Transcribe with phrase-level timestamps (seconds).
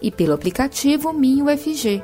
[0.00, 2.02] e pelo aplicativo MinUFG.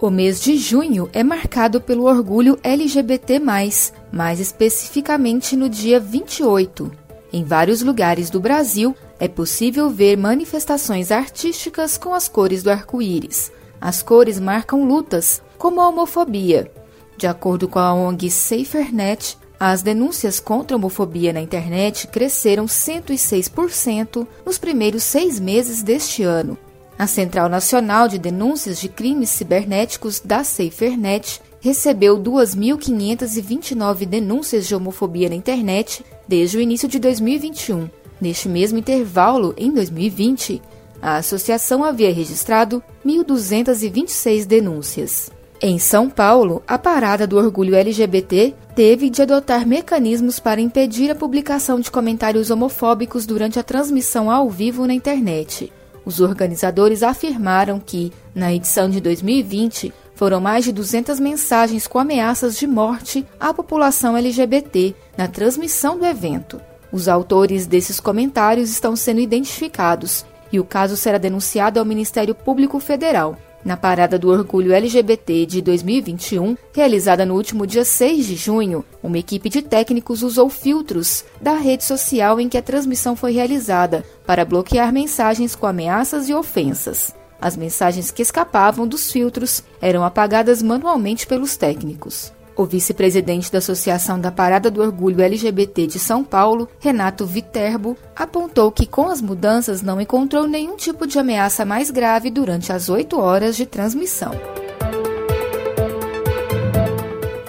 [0.00, 3.92] O mês de junho é marcado pelo orgulho LGBT, mais
[4.38, 6.90] especificamente no dia 28.
[7.32, 13.52] Em vários lugares do Brasil é possível ver manifestações artísticas com as cores do arco-íris.
[13.78, 16.70] As cores marcam lutas, como a homofobia.
[17.18, 24.26] De acordo com a ONG SaferNet, as denúncias contra a homofobia na internet cresceram 106%
[24.44, 26.56] nos primeiros seis meses deste ano.
[26.98, 35.28] A Central Nacional de Denúncias de Crimes Cibernéticos da SaferNet recebeu 2.529 denúncias de homofobia
[35.28, 37.90] na internet desde o início de 2021.
[38.18, 40.62] Neste mesmo intervalo, em 2020,
[41.02, 45.30] a associação havia registrado 1.226 denúncias.
[45.62, 51.14] Em São Paulo, a Parada do Orgulho LGBT teve de adotar mecanismos para impedir a
[51.14, 55.72] publicação de comentários homofóbicos durante a transmissão ao vivo na internet.
[56.04, 62.58] Os organizadores afirmaram que, na edição de 2020, foram mais de 200 mensagens com ameaças
[62.58, 66.60] de morte à população LGBT na transmissão do evento.
[66.92, 72.80] Os autores desses comentários estão sendo identificados e o caso será denunciado ao Ministério Público
[72.80, 73.36] Federal.
[73.62, 79.18] Na Parada do Orgulho LGBT de 2021, realizada no último dia 6 de junho, uma
[79.18, 84.46] equipe de técnicos usou filtros da rede social em que a transmissão foi realizada para
[84.46, 87.14] bloquear mensagens com ameaças e ofensas.
[87.38, 92.32] As mensagens que escapavam dos filtros eram apagadas manualmente pelos técnicos.
[92.60, 98.70] O vice-presidente da Associação da Parada do Orgulho LGBT de São Paulo, Renato Viterbo, apontou
[98.70, 103.18] que com as mudanças não encontrou nenhum tipo de ameaça mais grave durante as oito
[103.18, 104.32] horas de transmissão.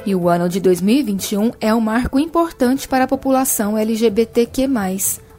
[0.05, 4.66] E o ano de 2021 é um marco importante para a população LGBTQ.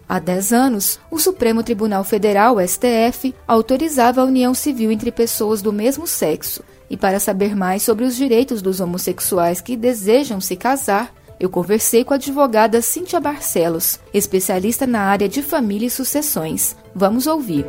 [0.07, 5.73] Há 10 anos, o Supremo Tribunal Federal, STF, autorizava a união civil entre pessoas do
[5.73, 6.63] mesmo sexo,
[6.93, 11.11] e para saber mais sobre os direitos dos homossexuais que desejam se casar,
[11.41, 16.77] eu conversei com a advogada Cíntia Barcelos, especialista na área de família e sucessões.
[16.95, 17.65] Vamos ouvir.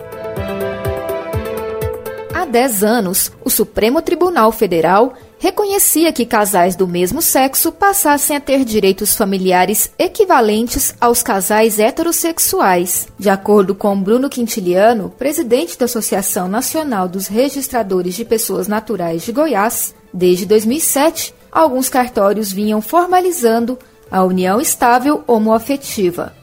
[2.35, 8.39] Há 10 anos, o Supremo Tribunal Federal reconhecia que casais do mesmo sexo passassem a
[8.39, 13.09] ter direitos familiares equivalentes aos casais heterossexuais.
[13.19, 19.33] De acordo com Bruno Quintiliano, presidente da Associação Nacional dos Registradores de Pessoas Naturais de
[19.33, 23.77] Goiás, desde 2007, alguns cartórios vinham formalizando
[24.09, 26.33] a união estável homoafetiva.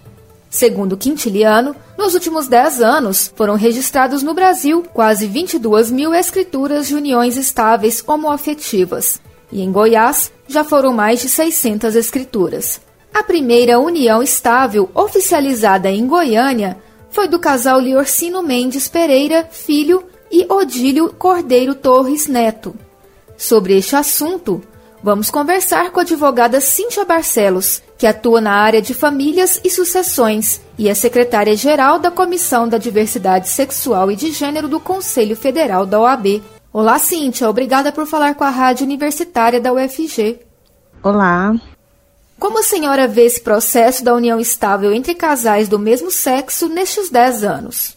[0.50, 6.96] Segundo Quintiliano, nos últimos 10 anos foram registrados no Brasil quase 22 mil escrituras de
[6.96, 9.22] uniões estáveis homoafetivas,
[9.52, 12.80] e em Goiás já foram mais de 600 escrituras.
[13.14, 16.76] A primeira união estável oficializada em Goiânia
[17.10, 22.74] foi do casal Liorcino Mendes Pereira, filho, e Odílio Cordeiro Torres Neto.
[23.36, 24.62] Sobre este assunto,
[25.02, 30.60] Vamos conversar com a advogada Cíntia Barcelos, que atua na área de famílias e sucessões
[30.76, 35.98] e é secretária-geral da Comissão da Diversidade Sexual e de Gênero do Conselho Federal da
[35.98, 36.42] OAB.
[36.70, 37.48] Olá, Cíntia.
[37.48, 40.40] Obrigada por falar com a Rádio Universitária da UFG.
[41.02, 41.54] Olá.
[42.38, 47.08] Como a senhora vê esse processo da união estável entre casais do mesmo sexo nestes
[47.08, 47.96] 10 anos?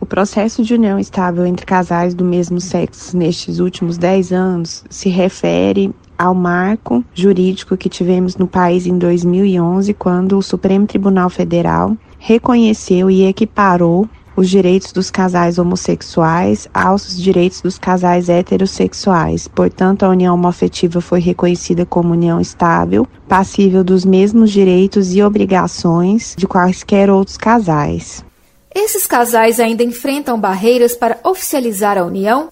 [0.00, 5.10] O processo de união estável entre casais do mesmo sexo nestes últimos 10 anos se
[5.10, 11.96] refere ao marco jurídico que tivemos no país em 2011, quando o Supremo Tribunal Federal
[12.18, 19.48] reconheceu e equiparou os direitos dos casais homossexuais aos direitos dos casais heterossexuais.
[19.48, 26.34] Portanto, a união homoafetiva foi reconhecida como união estável, passível dos mesmos direitos e obrigações
[26.38, 28.24] de quaisquer outros casais.
[28.72, 32.48] Esses casais ainda enfrentam barreiras para oficializar a união?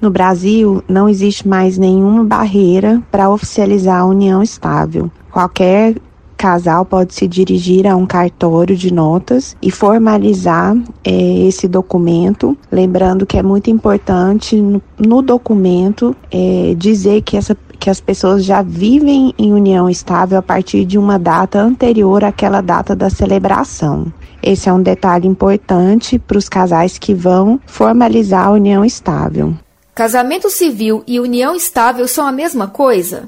[0.00, 5.10] No Brasil, não existe mais nenhuma barreira para oficializar a união estável.
[5.30, 5.96] Qualquer
[6.38, 10.74] casal pode se dirigir a um cartório de notas e formalizar
[11.04, 12.56] é, esse documento.
[12.72, 18.44] Lembrando que é muito importante no, no documento é, dizer que essa que as pessoas
[18.44, 24.12] já vivem em união estável a partir de uma data anterior àquela data da celebração.
[24.42, 29.54] Esse é um detalhe importante para os casais que vão formalizar a união estável.
[30.00, 33.26] Casamento civil e união estável são a mesma coisa?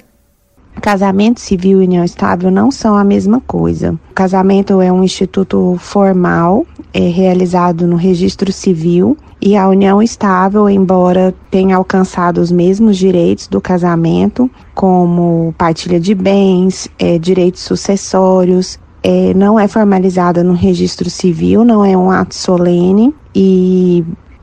[0.81, 3.93] Casamento civil e união estável não são a mesma coisa.
[4.11, 10.67] O casamento é um instituto formal, é realizado no registro civil, e a união estável,
[10.67, 18.79] embora tenha alcançado os mesmos direitos do casamento, como partilha de bens, é, direitos sucessórios,
[19.03, 24.03] é, não é formalizada no registro civil, não é um ato solene e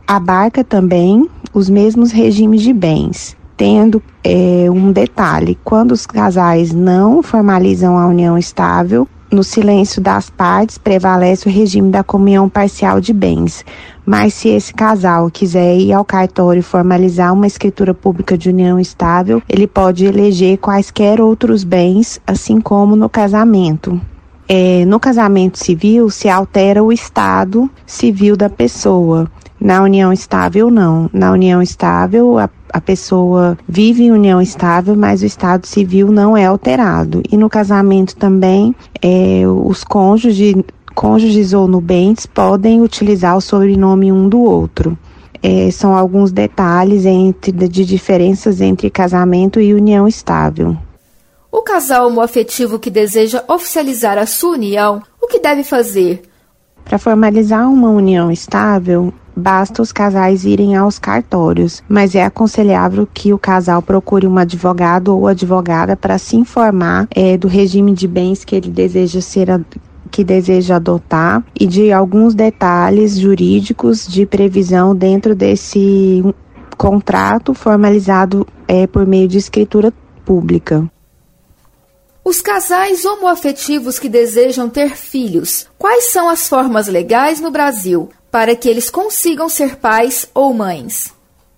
[0.09, 1.27] abarca também
[1.59, 8.07] os mesmos regimes de bens, tendo é, um detalhe: quando os casais não formalizam a
[8.07, 13.63] união estável, no silêncio das partes prevalece o regime da comunhão parcial de bens.
[14.03, 18.79] Mas se esse casal quiser ir ao cartório e formalizar uma escritura pública de união
[18.79, 24.01] estável, ele pode eleger quaisquer outros bens, assim como no casamento.
[24.47, 29.29] É, no casamento civil, se altera o estado civil da pessoa.
[29.59, 31.09] Na união estável, não.
[31.11, 36.37] Na união estável, a, a pessoa vive em união estável, mas o estado civil não
[36.37, 37.21] é alterado.
[37.29, 40.55] E no casamento também, é, os cônjuges,
[40.95, 44.97] cônjuges ou nubentes podem utilizar o sobrenome um do outro.
[45.41, 50.77] É, são alguns detalhes entre, de diferenças entre casamento e união estável.
[51.51, 56.21] O casal homoafetivo que deseja oficializar a sua união, o que deve fazer?
[56.85, 63.33] Para formalizar uma união estável, basta os casais irem aos cartórios, mas é aconselhável que
[63.33, 68.43] o casal procure um advogado ou advogada para se informar é, do regime de bens
[68.43, 69.49] que ele deseja ser
[70.11, 76.23] que deseja adotar e de alguns detalhes jurídicos de previsão dentro desse
[76.77, 79.93] contrato formalizado é, por meio de escritura
[80.25, 80.89] pública.
[82.23, 88.55] Os casais homoafetivos que desejam ter filhos, quais são as formas legais no Brasil para
[88.55, 91.13] que eles consigam ser pais ou mães?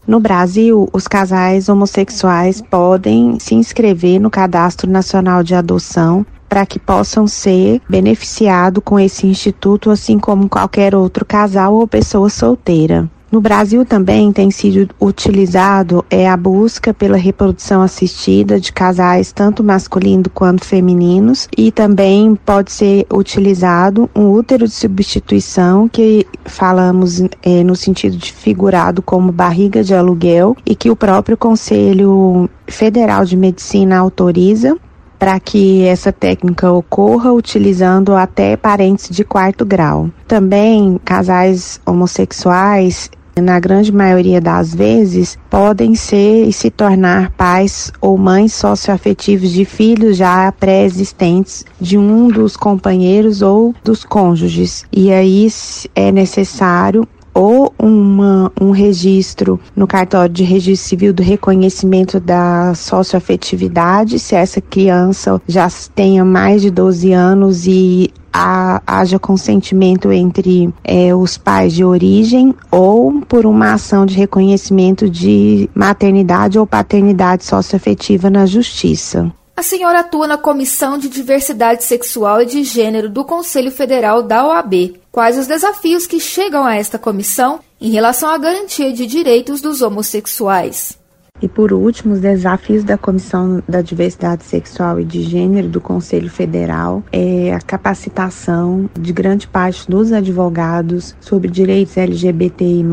[0.08, 6.80] No Brasil, os casais homossexuais podem se inscrever no Cadastro Nacional de Adoção para que
[6.80, 13.10] possam ser beneficiados com esse instituto, assim como qualquer outro casal ou pessoa solteira.
[13.32, 19.64] No Brasil também tem sido utilizado é a busca pela reprodução assistida de casais tanto
[19.64, 27.64] masculinos quanto femininos e também pode ser utilizado um útero de substituição que falamos é,
[27.64, 33.38] no sentido de figurado como barriga de aluguel e que o próprio Conselho Federal de
[33.38, 34.78] Medicina autoriza
[35.18, 40.10] para que essa técnica ocorra utilizando até parentes de quarto grau.
[40.28, 48.18] Também casais homossexuais na grande maioria das vezes, podem ser e se tornar pais ou
[48.18, 54.86] mães socioafetivos de filhos já pré-existentes de um dos companheiros ou dos cônjuges.
[54.92, 55.48] E aí
[55.96, 64.20] é necessário ou uma, um registro no cartório de registro civil do reconhecimento da socioafetividade,
[64.20, 71.14] se essa criança já tenha mais de 12 anos e a, haja consentimento entre é,
[71.14, 78.30] os pais de origem ou por uma ação de reconhecimento de maternidade ou paternidade socioafetiva
[78.30, 79.32] na justiça.
[79.56, 84.48] A senhora atua na Comissão de Diversidade Sexual e de Gênero do Conselho Federal da
[84.48, 85.00] OAB.
[85.12, 89.82] Quais os desafios que chegam a esta comissão em relação à garantia de direitos dos
[89.82, 90.98] homossexuais?
[91.42, 96.30] E por último, os desafios da Comissão da Diversidade Sexual e de Gênero do Conselho
[96.30, 102.86] Federal é a capacitação de grande parte dos advogados sobre direitos LGBTI+,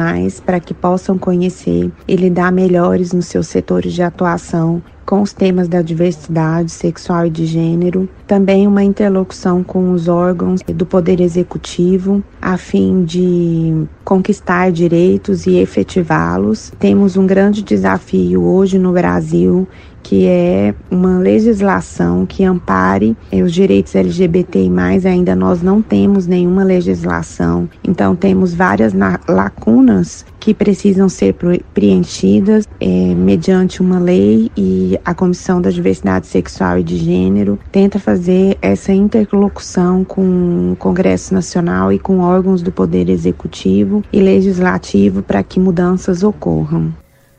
[0.47, 5.69] para que possam conhecer e lidar melhores nos seus setores de atuação com os temas
[5.69, 12.23] da diversidade sexual e de gênero, também uma interlocução com os órgãos do Poder Executivo,
[12.43, 16.75] a fim de conquistar direitos e efetivá-los.
[16.79, 19.67] Temos um grande desafio hoje no Brasil
[20.09, 24.71] que é uma legislação que ampare eh, os direitos LGBTI+,
[25.07, 27.69] ainda nós não temos nenhuma legislação.
[27.85, 28.95] Então temos várias
[29.29, 31.37] lacunas que precisam ser
[31.75, 37.99] preenchidas é, mediante uma lei e a Comissão da Diversidade Sexual e de Gênero tenta
[37.99, 45.23] fazer essa interlocução com o Congresso Nacional e com órgãos do Poder Executivo e Legislativo
[45.23, 46.95] para que mudanças ocorram.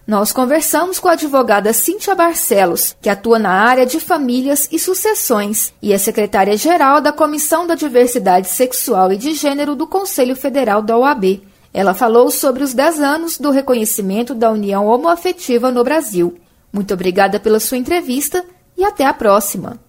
[0.10, 5.72] Nós conversamos com a advogada Cíntia Barcelos, que atua na área de famílias e sucessões
[5.80, 10.98] e é secretária-geral da Comissão da Diversidade Sexual e de Gênero do Conselho Federal da
[10.98, 11.44] OAB.
[11.72, 16.40] Ela falou sobre os 10 anos do reconhecimento da união homoafetiva no Brasil.
[16.74, 18.44] Muito obrigada pela sua entrevista
[18.76, 19.80] e até a próxima.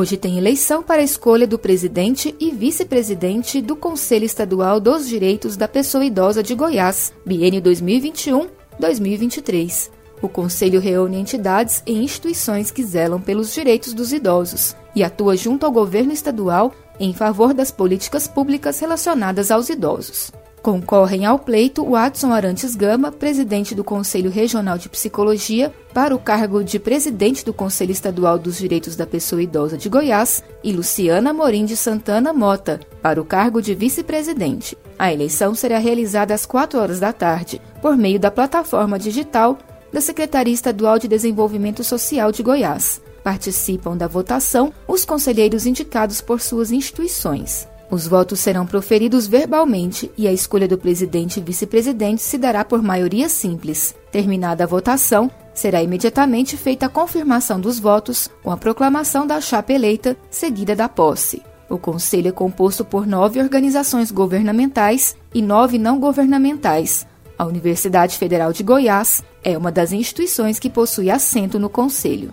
[0.00, 5.58] Hoje tem eleição para a escolha do presidente e vice-presidente do Conselho Estadual dos Direitos
[5.58, 9.90] da Pessoa Idosa de Goiás, biênio 2021-2023.
[10.22, 15.66] O Conselho reúne entidades e instituições que zelam pelos direitos dos idosos e atua junto
[15.66, 20.32] ao governo estadual em favor das políticas públicas relacionadas aos idosos.
[20.62, 26.18] Concorrem ao pleito o Adson Arantes Gama, presidente do Conselho Regional de Psicologia, para o
[26.18, 31.32] cargo de presidente do Conselho Estadual dos Direitos da Pessoa Idosa de Goiás, e Luciana
[31.32, 34.76] Morim de Santana Mota, para o cargo de vice-presidente.
[34.98, 39.56] A eleição será realizada às 4 horas da tarde, por meio da plataforma digital
[39.90, 43.00] da Secretaria Estadual de Desenvolvimento Social de Goiás.
[43.24, 47.69] Participam da votação os conselheiros indicados por suas instituições.
[47.90, 52.80] Os votos serão proferidos verbalmente e a escolha do presidente e vice-presidente se dará por
[52.80, 53.94] maioria simples.
[54.12, 59.72] Terminada a votação, será imediatamente feita a confirmação dos votos com a proclamação da chapa
[59.72, 61.42] eleita, seguida da posse.
[61.68, 67.06] O Conselho é composto por nove organizações governamentais e nove não governamentais.
[67.36, 72.32] A Universidade Federal de Goiás é uma das instituições que possui assento no Conselho.